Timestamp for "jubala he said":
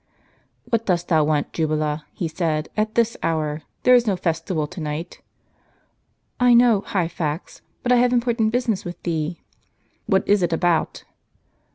1.53-2.69